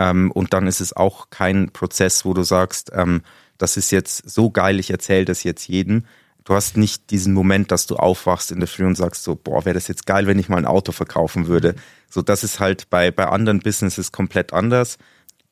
[0.00, 3.20] ähm, und dann ist es auch kein Prozess, wo du sagst, ähm,
[3.58, 6.06] das ist jetzt so geil, ich erzähle das jetzt jedem.
[6.44, 9.66] Du hast nicht diesen Moment, dass du aufwachst in der Früh und sagst so, boah,
[9.66, 11.74] wäre das jetzt geil, wenn ich mal ein Auto verkaufen würde.
[12.08, 14.96] So, das ist halt bei, bei anderen Businesses komplett anders.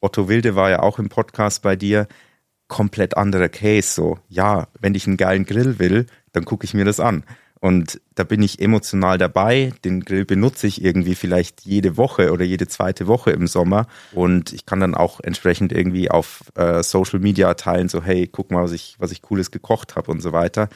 [0.01, 2.09] Otto Wilde war ja auch im Podcast bei dir.
[2.69, 3.93] Komplett anderer Case.
[3.93, 7.23] So, ja, wenn ich einen geilen Grill will, dann gucke ich mir das an.
[7.61, 9.73] Und da bin ich emotional dabei.
[9.85, 13.87] Den Grill benutze ich irgendwie vielleicht jede Woche oder jede zweite Woche im Sommer.
[14.13, 18.51] Und ich kann dann auch entsprechend irgendwie auf äh, Social Media teilen, so hey, guck
[18.51, 20.69] mal, was ich, was ich Cooles gekocht habe und so weiter.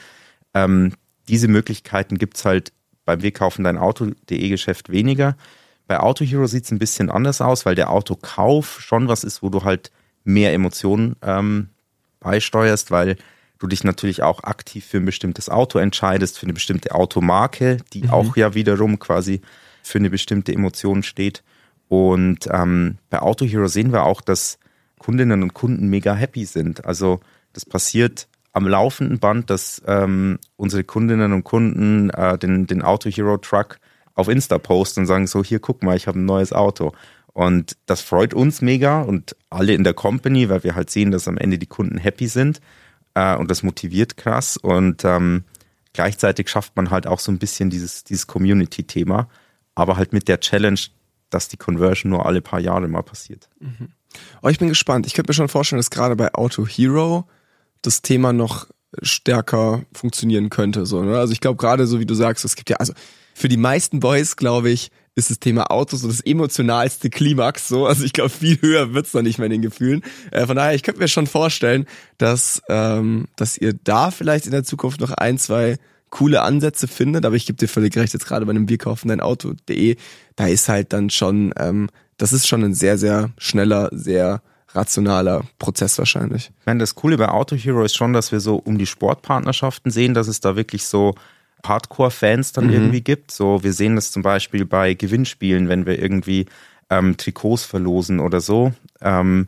[0.53, 0.93] Ähm,
[1.29, 2.73] diese Möglichkeiten gibt's halt
[3.05, 5.37] beim Wir kaufen dein Auto.de Geschäft weniger.
[5.87, 9.49] Bei Auto Hero sieht's ein bisschen anders aus, weil der Autokauf schon was ist, wo
[9.49, 9.91] du halt
[10.23, 11.69] mehr Emotionen ähm,
[12.19, 13.17] beisteuerst, weil
[13.63, 18.03] du dich natürlich auch aktiv für ein bestimmtes Auto entscheidest, für eine bestimmte Automarke, die
[18.03, 18.09] mhm.
[18.09, 19.41] auch ja wiederum quasi
[19.81, 21.43] für eine bestimmte Emotion steht.
[21.87, 24.59] Und ähm, bei Auto Hero sehen wir auch, dass
[24.99, 26.85] Kundinnen und Kunden mega happy sind.
[26.85, 27.21] Also
[27.53, 33.09] das passiert am laufenden Band, dass ähm, unsere Kundinnen und Kunden äh, den, den Auto
[33.09, 33.77] Hero Truck
[34.13, 36.91] auf Insta posten und sagen so, hier guck mal, ich habe ein neues Auto.
[37.31, 41.27] Und das freut uns mega und alle in der Company, weil wir halt sehen, dass
[41.27, 42.59] am Ende die Kunden happy sind
[43.15, 45.43] äh, und das motiviert krass und ähm,
[45.93, 49.27] gleichzeitig schafft man halt auch so ein bisschen dieses, dieses Community-Thema,
[49.75, 50.79] aber halt mit der Challenge,
[51.29, 53.49] dass die Conversion nur alle paar Jahre mal passiert.
[53.59, 53.89] Mhm.
[54.41, 55.07] Oh, ich bin gespannt.
[55.07, 57.27] Ich könnte mir schon vorstellen, dass gerade bei Auto Hero
[57.81, 58.67] das Thema noch
[59.01, 60.85] stärker funktionieren könnte.
[60.85, 61.17] So, ne?
[61.17, 62.93] Also ich glaube gerade so wie du sagst, es gibt ja, also
[63.33, 67.85] für die meisten Boys, glaube ich, ist das Thema Autos so das emotionalste Klimax so.
[67.85, 70.03] Also ich glaube, viel höher wird's noch nicht mehr in den Gefühlen.
[70.31, 71.85] Äh, von daher, ich könnte mir schon vorstellen,
[72.17, 75.77] dass, ähm, dass ihr da vielleicht in der Zukunft noch ein, zwei
[76.09, 79.19] coole Ansätze findet, aber ich gebe dir völlig recht, jetzt gerade bei einem Bierkaufen dein
[79.19, 79.97] Auto.de,
[80.35, 85.43] da ist halt dann schon, ähm, das ist schon ein sehr, sehr schneller, sehr rationaler
[85.57, 86.51] Prozess wahrscheinlich.
[86.59, 89.91] Ich meine, das Coole bei Auto Hero ist schon, dass wir so um die Sportpartnerschaften
[89.91, 91.15] sehen, dass es da wirklich so
[91.63, 92.73] Hardcore-Fans dann mhm.
[92.73, 93.31] irgendwie gibt.
[93.31, 96.45] So, wir sehen das zum Beispiel bei Gewinnspielen, wenn wir irgendwie
[96.89, 98.73] ähm, Trikots verlosen oder so.
[99.01, 99.47] Ähm,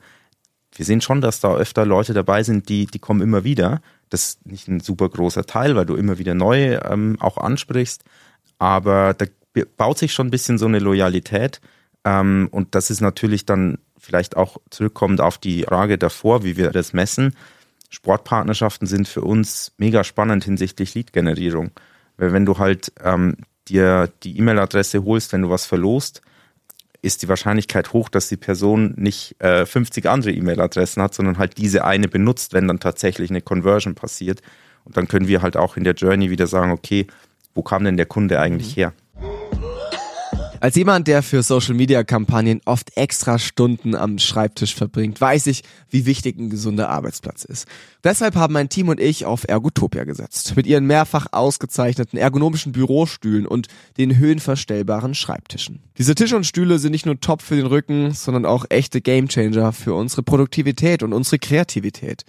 [0.75, 3.81] wir sehen schon, dass da öfter Leute dabei sind, die, die kommen immer wieder.
[4.09, 8.03] Das ist nicht ein super großer Teil, weil du immer wieder neu ähm, auch ansprichst.
[8.59, 9.25] Aber da
[9.77, 11.61] baut sich schon ein bisschen so eine Loyalität.
[12.03, 16.71] Ähm, und das ist natürlich dann vielleicht auch zurückkommend auf die Frage davor, wie wir
[16.71, 17.35] das messen.
[17.89, 21.71] Sportpartnerschaften sind für uns mega spannend hinsichtlich Lead-Generierung.
[22.17, 26.21] Weil wenn du halt ähm, dir die E-Mail-Adresse holst, wenn du was verlost,
[27.01, 31.57] ist die Wahrscheinlichkeit hoch, dass die Person nicht äh, 50 andere E-Mail-Adressen hat, sondern halt
[31.57, 34.41] diese eine benutzt, wenn dann tatsächlich eine Conversion passiert.
[34.85, 37.07] Und dann können wir halt auch in der Journey wieder sagen, okay,
[37.53, 38.79] wo kam denn der Kunde eigentlich mhm.
[38.79, 38.93] her?
[40.65, 46.39] Als jemand, der für Social-Media-Kampagnen oft extra Stunden am Schreibtisch verbringt, weiß ich, wie wichtig
[46.39, 47.67] ein gesunder Arbeitsplatz ist.
[48.03, 50.55] Deshalb haben mein Team und ich auf Ergotopia gesetzt.
[50.55, 53.67] Mit ihren mehrfach ausgezeichneten ergonomischen Bürostühlen und
[53.99, 55.83] den höhenverstellbaren Schreibtischen.
[55.99, 59.71] Diese Tische und Stühle sind nicht nur top für den Rücken, sondern auch echte Gamechanger
[59.71, 62.23] für unsere Produktivität und unsere Kreativität.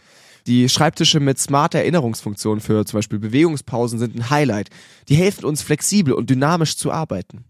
[0.47, 4.69] Die Schreibtische mit smart Erinnerungsfunktionen für zum Beispiel Bewegungspausen sind ein Highlight.
[5.09, 7.47] Die helfen uns flexibel und dynamisch zu arbeiten.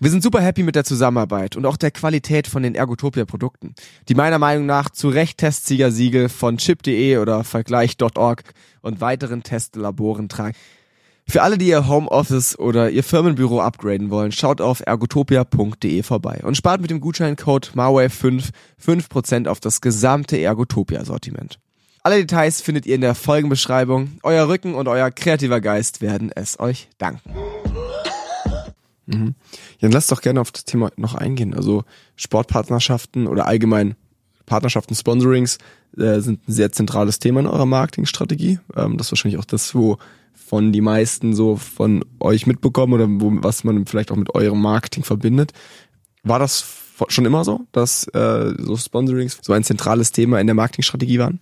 [0.00, 3.74] Wir sind super happy mit der Zusammenarbeit und auch der Qualität von den Ergotopia-Produkten,
[4.08, 8.44] die meiner Meinung nach zu Recht Testsiegersiegel von chip.de oder Vergleich.org
[8.80, 10.54] und weiteren Testlaboren tragen.
[11.26, 16.56] Für alle, die ihr Homeoffice oder ihr Firmenbüro upgraden wollen, schaut auf ergotopia.de vorbei und
[16.56, 21.58] spart mit dem Gutscheincode MARWAVE5 5% auf das gesamte Ergotopia-Sortiment.
[22.04, 24.12] Alle Details findet ihr in der Folgenbeschreibung.
[24.22, 27.32] Euer Rücken und euer kreativer Geist werden es euch danken.
[29.08, 29.34] Mhm.
[29.80, 31.54] Dann lass doch gerne auf das Thema noch eingehen.
[31.54, 31.84] Also
[32.16, 33.96] Sportpartnerschaften oder allgemein
[34.44, 35.58] Partnerschaften, Sponsorings
[35.96, 38.60] äh, sind ein sehr zentrales Thema in eurer Marketingstrategie.
[38.76, 39.98] Ähm, das ist wahrscheinlich auch das, wo
[40.34, 44.60] von die meisten so von euch mitbekommen oder wo, was man vielleicht auch mit eurem
[44.60, 45.52] Marketing verbindet.
[46.22, 46.64] War das
[47.08, 51.40] schon immer so, dass äh, so Sponsorings so ein zentrales Thema in der Marketingstrategie waren?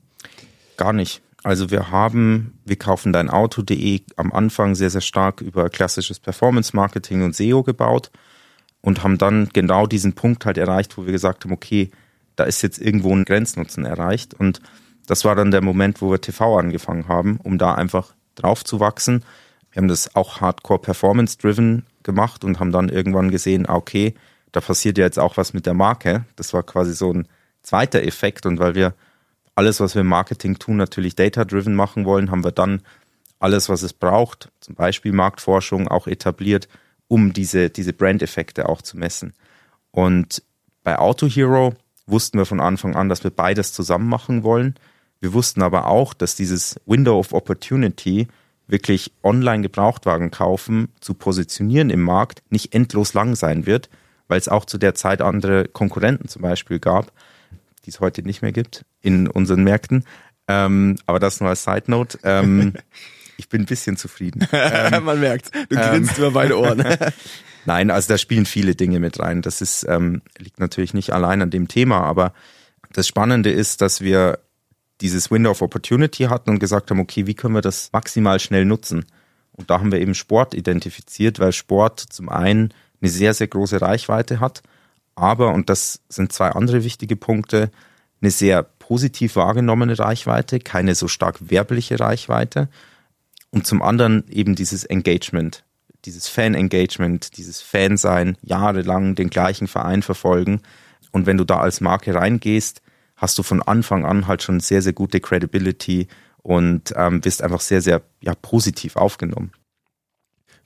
[0.76, 1.22] Gar nicht.
[1.46, 6.74] Also wir haben, wir kaufen dein Auto.de am Anfang sehr, sehr stark über klassisches Performance
[6.74, 8.10] Marketing und SEO gebaut.
[8.80, 11.92] und haben dann genau diesen Punkt halt erreicht, wo wir gesagt haben, okay,
[12.34, 14.60] da ist jetzt irgendwo ein Grenznutzen erreicht und
[15.06, 18.80] das war dann der Moment, wo wir TV angefangen haben, um da einfach drauf zu
[18.80, 19.24] wachsen.
[19.70, 24.14] Wir haben das auch Hardcore Performance Driven gemacht und haben dann irgendwann gesehen, ah, okay,
[24.50, 26.24] da passiert ja jetzt auch was mit der Marke.
[26.34, 27.28] Das war quasi so ein
[27.62, 28.94] zweiter Effekt und weil wir
[29.56, 32.82] alles, was wir im Marketing tun, natürlich data-driven machen wollen, haben wir dann
[33.38, 36.68] alles, was es braucht, zum Beispiel Marktforschung, auch etabliert,
[37.08, 39.34] um diese, diese Brand-Effekte auch zu messen.
[39.90, 40.42] Und
[40.84, 41.74] bei Auto Hero
[42.06, 44.76] wussten wir von Anfang an, dass wir beides zusammen machen wollen.
[45.20, 48.28] Wir wussten aber auch, dass dieses Window of Opportunity
[48.68, 53.88] wirklich online Gebrauchtwagen kaufen, zu positionieren im Markt, nicht endlos lang sein wird,
[54.28, 57.12] weil es auch zu der Zeit andere Konkurrenten zum Beispiel gab,
[57.86, 60.04] die es heute nicht mehr gibt in unseren Märkten.
[60.48, 62.18] Ähm, aber das nur als Side Note.
[62.24, 62.74] Ähm,
[63.36, 64.46] ich bin ein bisschen zufrieden.
[64.52, 66.84] Ähm, Man merkt, du grinst ähm, über beide Ohren.
[67.64, 69.42] Nein, also da spielen viele Dinge mit rein.
[69.42, 72.32] Das ist, ähm, liegt natürlich nicht allein an dem Thema, aber
[72.92, 74.38] das Spannende ist, dass wir
[75.00, 78.64] dieses Window of Opportunity hatten und gesagt haben, okay, wie können wir das maximal schnell
[78.64, 79.04] nutzen?
[79.52, 83.80] Und da haben wir eben Sport identifiziert, weil Sport zum einen eine sehr, sehr große
[83.80, 84.62] Reichweite hat,
[85.16, 87.70] aber, und das sind zwei andere wichtige Punkte,
[88.20, 92.68] eine sehr positiv wahrgenommene Reichweite, keine so stark werbliche Reichweite
[93.50, 95.64] und zum anderen eben dieses Engagement,
[96.04, 100.60] dieses Fan-Engagement, dieses Fansein, jahrelang den gleichen Verein verfolgen
[101.12, 102.82] und wenn du da als Marke reingehst,
[103.16, 106.08] hast du von Anfang an halt schon sehr, sehr gute Credibility
[106.42, 109.52] und ähm, bist einfach sehr, sehr ja, positiv aufgenommen.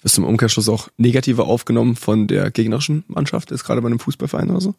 [0.03, 3.99] Wirst du im Umkehrschluss auch negativer aufgenommen von der gegnerischen Mannschaft, ist gerade bei einem
[3.99, 4.75] Fußballverein oder so?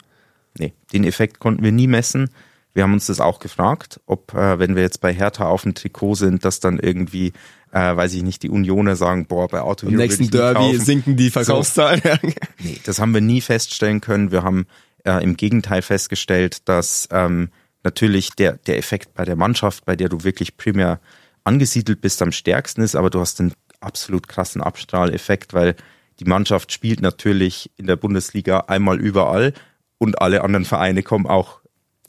[0.58, 2.30] Nee, den Effekt konnten wir nie messen.
[2.74, 5.74] Wir haben uns das auch gefragt, ob, äh, wenn wir jetzt bei Hertha auf dem
[5.74, 7.34] Trikot sind, dass dann irgendwie,
[7.72, 11.30] äh, weiß ich nicht, die Unioner sagen, boah, bei Auto Im nächsten Derby sinken die
[11.30, 12.02] Verkaufszahlen.
[12.04, 12.18] So.
[12.60, 14.32] nee, das haben wir nie feststellen können.
[14.32, 14.68] Wir haben
[15.04, 17.50] äh, im Gegenteil festgestellt, dass ähm,
[17.84, 21.00] natürlich der, der Effekt bei der Mannschaft, bei der du wirklich primär
[21.44, 25.76] angesiedelt bist, am stärksten ist, aber du hast einen absolut krassen Abstrahleffekt, weil
[26.20, 29.54] die Mannschaft spielt natürlich in der Bundesliga einmal überall
[29.98, 31.62] und alle anderen Vereine kommen auch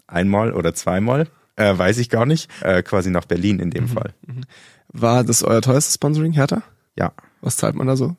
[0.06, 3.88] einmal oder zweimal, äh, weiß ich gar nicht, äh, quasi nach Berlin in dem mhm.
[3.88, 4.14] Fall.
[4.26, 4.42] Mhm.
[4.88, 6.62] War das euer teuerstes Sponsoring, Hertha?
[6.96, 7.12] Ja.
[7.40, 8.16] Was zahlt man da so?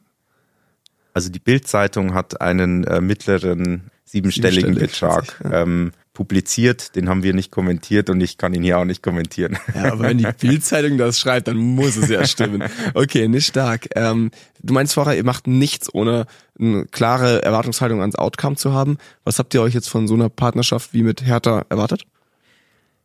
[1.13, 5.39] Also die Bild-Zeitung hat einen äh, mittleren siebenstelligen Betrag.
[5.44, 5.62] Ja.
[5.62, 9.58] Ähm, publiziert, den haben wir nicht kommentiert und ich kann ihn hier auch nicht kommentieren.
[9.73, 12.63] Ja, aber wenn die Bildzeitung das schreibt, dann muss es ja stimmen.
[12.93, 13.88] Okay, nicht stark.
[13.95, 14.30] Ähm,
[14.62, 16.28] du meinst vorher, ihr macht nichts, ohne
[16.60, 18.97] eine klare Erwartungshaltung ans Outcome zu haben.
[19.23, 22.06] Was habt ihr euch jetzt von so einer Partnerschaft wie mit Hertha erwartet?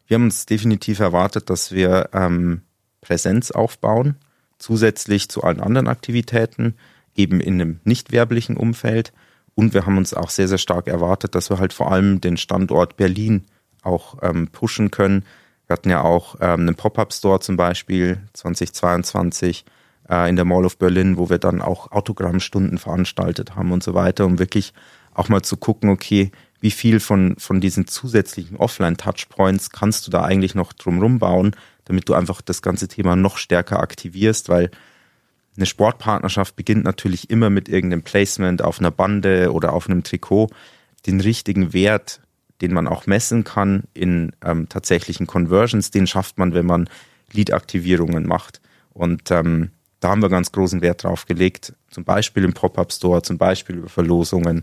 [0.06, 2.62] Wir haben uns definitiv erwartet, dass wir ähm,
[3.00, 4.16] Präsenz aufbauen,
[4.58, 6.74] zusätzlich zu allen anderen Aktivitäten,
[7.14, 9.12] eben in einem nicht werblichen Umfeld
[9.58, 12.36] und wir haben uns auch sehr, sehr stark erwartet, dass wir halt vor allem den
[12.36, 13.44] Standort Berlin
[13.82, 15.24] auch ähm, pushen können.
[15.66, 19.64] Wir hatten ja auch ähm, einen Pop-up-Store zum Beispiel 2022
[20.08, 23.94] äh, in der Mall of Berlin, wo wir dann auch Autogrammstunden veranstaltet haben und so
[23.94, 24.74] weiter, um wirklich
[25.12, 30.22] auch mal zu gucken, okay, wie viel von, von diesen zusätzlichen Offline-Touchpoints kannst du da
[30.22, 34.70] eigentlich noch drumrum bauen, damit du einfach das ganze Thema noch stärker aktivierst, weil
[35.58, 40.48] eine Sportpartnerschaft beginnt natürlich immer mit irgendeinem Placement auf einer Bande oder auf einem Trikot.
[41.06, 42.20] Den richtigen Wert,
[42.60, 46.88] den man auch messen kann in ähm, tatsächlichen Conversions, den schafft man, wenn man
[47.32, 48.60] Lead-Aktivierungen macht.
[48.94, 53.36] Und ähm, da haben wir ganz großen Wert drauf gelegt, zum Beispiel im Pop-Up-Store, zum
[53.36, 54.62] Beispiel über Verlosungen.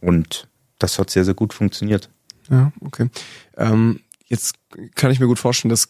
[0.00, 2.08] Und das hat sehr, sehr gut funktioniert.
[2.48, 3.08] Ja, okay.
[3.56, 4.54] Ähm, jetzt
[4.94, 5.88] kann ich mir gut vorstellen, dass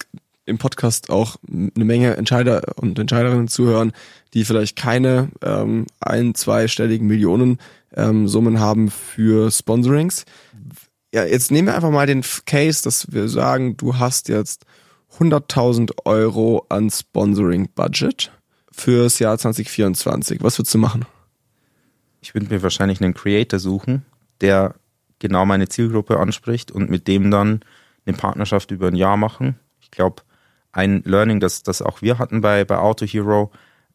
[0.50, 3.92] im Podcast auch eine Menge Entscheider und Entscheiderinnen zuhören,
[4.34, 7.58] die vielleicht keine ähm, ein-, zweistelligen Millionen
[7.94, 10.24] ähm, Summen haben für Sponsorings.
[11.14, 14.64] Ja, jetzt nehmen wir einfach mal den Case, dass wir sagen, du hast jetzt
[15.18, 18.30] 100.000 Euro an Sponsoring-Budget
[18.70, 20.42] fürs Jahr 2024.
[20.42, 21.04] Was würdest du machen?
[22.20, 24.04] Ich würde mir wahrscheinlich einen Creator suchen,
[24.40, 24.74] der
[25.18, 27.60] genau meine Zielgruppe anspricht und mit dem dann
[28.06, 29.58] eine Partnerschaft über ein Jahr machen.
[29.80, 30.22] Ich glaube,
[30.72, 33.50] ein Learning, das, das auch wir hatten bei, bei Auto Hero,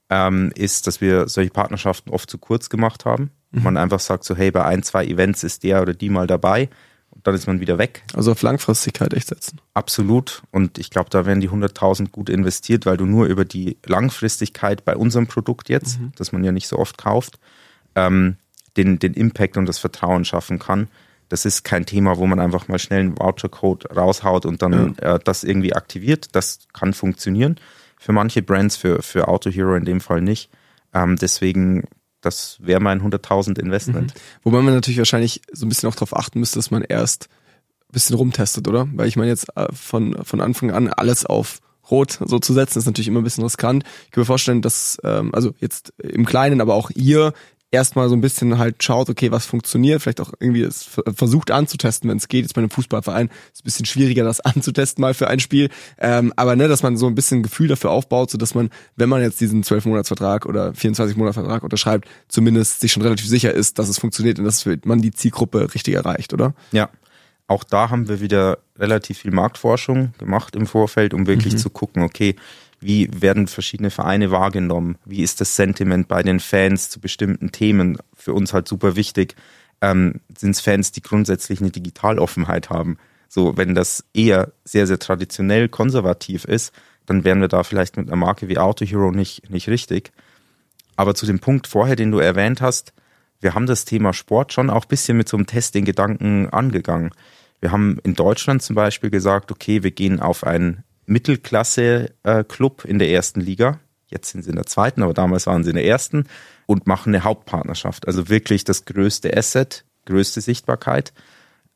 [0.10, 3.32] ähm, ist, dass wir solche Partnerschaften oft zu kurz gemacht haben.
[3.52, 3.64] Mhm.
[3.64, 6.70] Man einfach sagt so, hey, bei ein, zwei Events ist der oder die mal dabei
[7.10, 8.04] und dann ist man wieder weg.
[8.14, 9.62] Also auf Langfristigkeit echt setzen.
[9.74, 10.44] Absolut.
[10.52, 14.86] Und ich glaube, da werden die 100.000 gut investiert, weil du nur über die Langfristigkeit
[14.86, 16.12] bei unserem Produkt jetzt, mhm.
[16.18, 17.40] das man ja nicht so oft kauft,
[17.96, 18.36] ähm,
[18.78, 20.90] den, den Impact und das Vertrauen schaffen kann
[21.36, 25.16] das ist kein Thema, wo man einfach mal schnell einen Voucher-Code raushaut und dann ja.
[25.16, 26.30] äh, das irgendwie aktiviert.
[26.32, 27.58] Das kann funktionieren.
[28.00, 30.50] Für manche Brands, für, für Auto Hero in dem Fall nicht.
[30.94, 31.90] Ähm, deswegen,
[32.22, 34.16] das wäre mein 100.000 Investment.
[34.16, 34.20] Mhm.
[34.44, 37.28] Wobei man natürlich wahrscheinlich so ein bisschen auch darauf achten müsste, dass man erst
[37.90, 38.88] ein bisschen rumtestet, oder?
[38.94, 41.60] Weil ich meine jetzt äh, von, von Anfang an alles auf
[41.92, 43.84] Rot so zu setzen, ist natürlich immer ein bisschen riskant.
[44.06, 47.34] Ich kann mir vorstellen, dass, ähm, also jetzt im Kleinen, aber auch ihr
[47.72, 52.10] erstmal so ein bisschen halt schaut, okay, was funktioniert, vielleicht auch irgendwie es versucht anzutesten,
[52.10, 52.44] wenn es geht.
[52.44, 55.70] Jetzt bei einem Fußballverein ist es ein bisschen schwieriger, das anzutesten mal für ein Spiel.
[55.98, 59.10] Ähm, aber ne, dass man so ein bisschen Gefühl dafür aufbaut, so dass man, wenn
[59.10, 64.00] man jetzt diesen 12-Monats-Vertrag oder 24-Monats-Vertrag unterschreibt, zumindest sich schon relativ sicher ist, dass es
[64.00, 66.54] funktioniert und dass man die Zielgruppe richtig erreicht, oder?
[66.72, 66.90] Ja.
[67.48, 71.58] Auch da haben wir wieder relativ viel Marktforschung gemacht im Vorfeld, um wirklich mhm.
[71.60, 72.36] zu gucken, okay,
[72.86, 74.98] wie werden verschiedene Vereine wahrgenommen?
[75.06, 77.98] Wie ist das Sentiment bei den Fans zu bestimmten Themen?
[78.14, 79.36] Für uns halt super wichtig.
[79.82, 82.98] Ähm, Sind es Fans, die grundsätzlich eine Digitaloffenheit haben?
[83.28, 86.74] So, wenn das eher sehr, sehr traditionell konservativ ist,
[87.06, 90.12] dann wären wir da vielleicht mit einer Marke wie Auto Hero nicht, nicht richtig.
[90.96, 92.94] Aber zu dem Punkt vorher, den du erwähnt hast,
[93.42, 97.12] wir haben das Thema Sport schon auch ein bisschen mit so einem Testing-Gedanken angegangen.
[97.60, 103.10] Wir haben in Deutschland zum Beispiel gesagt, okay, wir gehen auf ein Mittelklasse-Club in der
[103.10, 103.80] ersten Liga.
[104.08, 106.28] Jetzt sind sie in der zweiten, aber damals waren sie in der ersten
[106.66, 108.08] und machen eine Hauptpartnerschaft.
[108.08, 111.14] Also wirklich das größte Asset, größte Sichtbarkeit.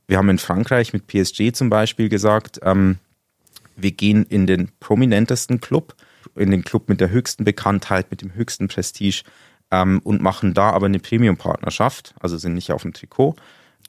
[0.07, 2.97] Wir haben in Frankreich mit PSG zum Beispiel gesagt, ähm,
[3.75, 5.95] wir gehen in den prominentesten Club,
[6.35, 9.23] in den Club mit der höchsten Bekanntheit, mit dem höchsten Prestige
[9.71, 13.35] ähm, und machen da aber eine Premium-Partnerschaft, also sind nicht auf dem Trikot,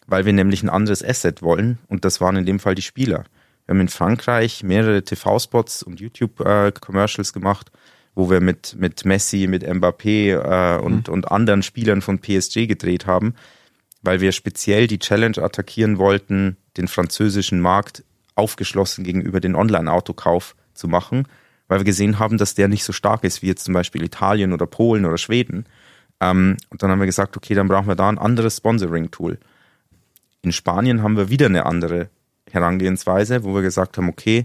[0.07, 3.25] weil wir nämlich ein anderes Asset wollen und das waren in dem Fall die Spieler.
[3.71, 7.71] Wir haben in Frankreich mehrere TV-Spots und YouTube-Commercials gemacht,
[8.17, 11.15] wo wir mit, mit Messi, mit Mbappé äh, und, mhm.
[11.15, 13.37] und anderen Spielern von PSG gedreht haben,
[14.03, 18.03] weil wir speziell die Challenge attackieren wollten, den französischen Markt
[18.35, 21.29] aufgeschlossen gegenüber den Online-Autokauf zu machen,
[21.69, 24.53] weil wir gesehen haben, dass der nicht so stark ist wie jetzt zum Beispiel Italien
[24.53, 25.65] oder Polen oder Schweden.
[26.19, 29.39] Ähm, und dann haben wir gesagt, okay, dann brauchen wir da ein anderes Sponsoring-Tool.
[30.43, 32.11] In Spanien haben wir wieder eine andere
[32.53, 34.45] Herangehensweise, wo wir gesagt haben, okay,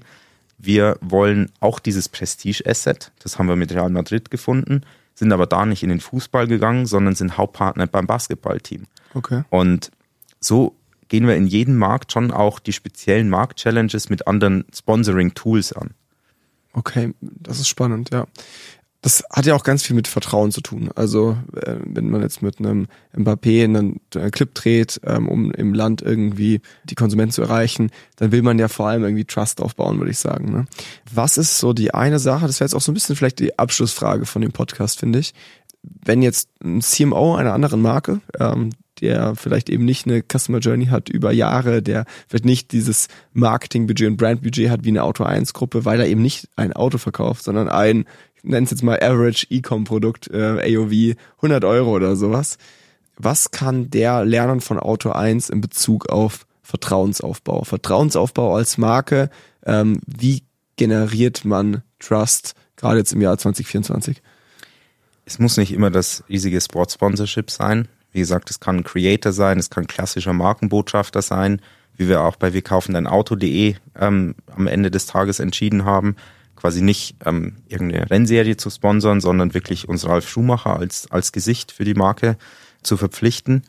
[0.58, 4.82] wir wollen auch dieses Prestige-Asset, das haben wir mit Real Madrid gefunden,
[5.14, 8.86] sind aber da nicht in den Fußball gegangen, sondern sind Hauptpartner beim Basketballteam.
[9.14, 9.44] Okay.
[9.50, 9.92] Und
[10.40, 10.76] so
[11.08, 15.92] gehen wir in jedem Markt schon auch die speziellen Markt-Challenges mit anderen Sponsoring-Tools an.
[16.74, 18.28] Okay, das ist spannend, ja
[19.06, 20.90] das hat ja auch ganz viel mit Vertrauen zu tun.
[20.96, 25.76] Also äh, wenn man jetzt mit einem Mbappé einen, einen Clip dreht, ähm, um im
[25.76, 30.00] Land irgendwie die Konsumenten zu erreichen, dann will man ja vor allem irgendwie Trust aufbauen,
[30.00, 30.52] würde ich sagen.
[30.52, 30.66] Ne?
[31.14, 33.60] Was ist so die eine Sache, das wäre jetzt auch so ein bisschen vielleicht die
[33.60, 35.36] Abschlussfrage von dem Podcast, finde ich.
[35.84, 40.88] Wenn jetzt ein CMO einer anderen Marke, ähm, der vielleicht eben nicht eine Customer Journey
[40.88, 45.54] hat über Jahre, der vielleicht nicht dieses Marketingbudget und Brandbudget hat wie eine Auto 1
[45.54, 48.06] Gruppe, weil er eben nicht ein Auto verkauft, sondern ein
[48.46, 52.58] nenn's jetzt mal Average E-Com-Produkt, äh, AOV 100 Euro oder sowas.
[53.18, 57.64] Was kann der lernen von Auto 1 in Bezug auf Vertrauensaufbau?
[57.64, 59.30] Vertrauensaufbau als Marke,
[59.66, 60.44] ähm, wie
[60.76, 64.22] generiert man Trust, gerade jetzt im Jahr 2024?
[65.26, 67.88] Es muss nicht immer das riesige Sport-Sponsorship sein.
[68.12, 71.62] Wie gesagt, es kann ein Creator sein, es kann klassischer Markenbotschafter sein,
[71.96, 76.16] wie wir auch bei wir kaufen dein Auto.de ähm, am Ende des Tages entschieden haben
[76.56, 81.72] quasi nicht ähm, irgendeine Rennserie zu sponsern, sondern wirklich uns Ralf Schumacher als, als Gesicht
[81.72, 82.38] für die Marke
[82.84, 83.64] zu verpflichten.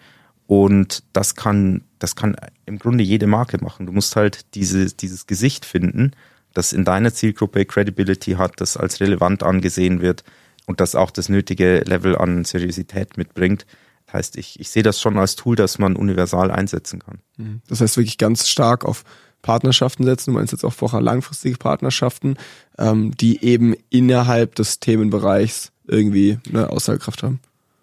[0.46, 3.86] Und das kann, das kann im Grunde jede Marke machen.
[3.86, 6.12] Du musst halt diese, dieses Gesicht finden,
[6.54, 10.24] das in deiner Zielgruppe Credibility hat, das als relevant angesehen wird
[10.66, 13.66] und das auch das nötige Level an Seriosität mitbringt.
[14.06, 17.18] Das heißt, ich, ich sehe das schon als Tool, das man universal einsetzen kann.
[17.36, 17.60] Mhm.
[17.68, 19.04] Das heißt wirklich ganz stark auf
[19.46, 20.32] Partnerschaften setzen.
[20.32, 22.36] Du meinst jetzt auch vorher langfristige Partnerschaften,
[22.78, 27.38] ähm, die eben innerhalb des Themenbereichs irgendwie eine Aussagekraft haben.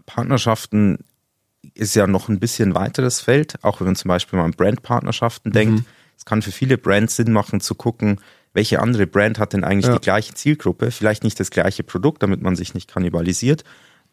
[0.06, 1.00] Partnerschaften
[1.74, 5.52] ist ja noch ein bisschen weiteres Feld, auch wenn man zum Beispiel mal an Brandpartnerschaften
[5.52, 5.54] mhm.
[5.54, 5.84] denkt.
[6.18, 8.20] Es kann für viele Brands Sinn machen zu gucken,
[8.54, 9.94] welche andere Brand hat denn eigentlich ja.
[9.94, 13.64] die gleiche Zielgruppe, vielleicht nicht das gleiche Produkt, damit man sich nicht kannibalisiert.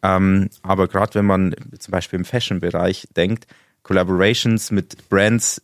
[0.02, 3.46] Ähm, aber gerade wenn man zum Beispiel im Fashion-Bereich denkt,
[3.82, 5.62] Collaborations mit Brands,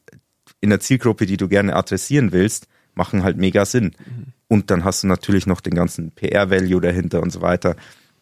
[0.61, 3.95] in der Zielgruppe, die du gerne adressieren willst, machen halt mega Sinn.
[3.99, 4.33] Mhm.
[4.49, 7.77] Und dann hast du natürlich noch den ganzen PR-Value dahinter und so weiter.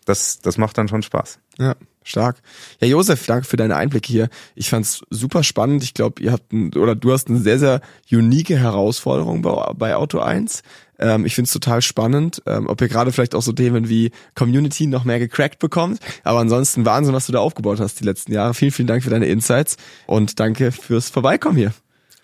[0.05, 1.39] Das, das macht dann schon Spaß.
[1.59, 2.37] Ja, stark.
[2.81, 4.29] Ja, Josef, danke für deine Einblicke hier.
[4.55, 5.83] Ich fand's super spannend.
[5.83, 7.81] Ich glaube, ihr habt ein, oder du hast eine sehr, sehr
[8.11, 10.63] unique Herausforderung bei, bei Auto 1.
[10.99, 14.87] Ähm, ich find's total spannend, ähm, ob ihr gerade vielleicht auch so Themen wie Community
[14.87, 16.01] noch mehr gecrackt bekommt.
[16.23, 18.55] Aber ansonsten Wahnsinn, was du da aufgebaut hast die letzten Jahre.
[18.55, 21.73] Vielen, vielen Dank für deine Insights und danke fürs Vorbeikommen hier.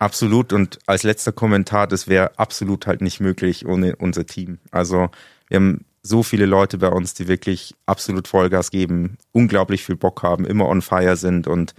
[0.00, 0.52] Absolut.
[0.52, 4.58] Und als letzter Kommentar, das wäre absolut halt nicht möglich ohne unser Team.
[4.70, 5.10] Also
[5.48, 10.22] wir haben so viele Leute bei uns, die wirklich absolut Vollgas geben, unglaublich viel Bock
[10.22, 11.74] haben, immer on fire sind und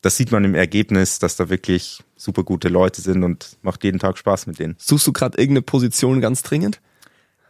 [0.00, 3.98] das sieht man im Ergebnis, dass da wirklich super gute Leute sind und macht jeden
[3.98, 4.76] Tag Spaß mit denen.
[4.78, 6.80] Suchst du gerade irgendeine Position ganz dringend?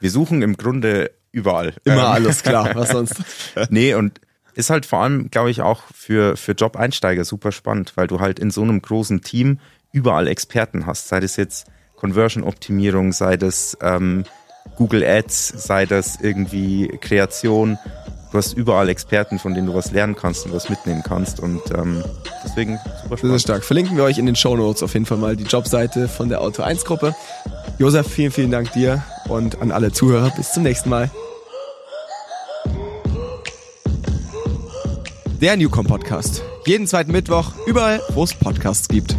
[0.00, 1.74] Wir suchen im Grunde überall.
[1.84, 2.06] Immer ähm.
[2.06, 3.14] alles klar, was sonst?
[3.70, 4.20] nee, und
[4.54, 8.38] ist halt vor allem, glaube ich, auch für, für Job-Einsteiger super spannend, weil du halt
[8.38, 9.60] in so einem großen Team
[9.96, 11.08] überall Experten hast.
[11.08, 11.66] Sei das jetzt
[11.96, 14.24] Conversion-Optimierung, sei das ähm,
[14.76, 17.78] Google Ads, sei das irgendwie Kreation.
[18.30, 21.40] Du hast überall Experten, von denen du was lernen kannst und was mitnehmen kannst.
[21.40, 22.04] Und ähm,
[22.44, 23.20] deswegen super spannend.
[23.20, 23.64] Sehr stark.
[23.64, 26.42] Verlinken wir euch in den Show Notes auf jeden Fall mal die Jobseite von der
[26.42, 27.14] Auto 1 Gruppe.
[27.78, 30.30] Josef, vielen, vielen Dank dir und an alle Zuhörer.
[30.36, 31.10] Bis zum nächsten Mal.
[35.40, 36.42] Der Newcom Podcast.
[36.66, 39.16] Jeden zweiten Mittwoch, überall, wo es Podcasts gibt.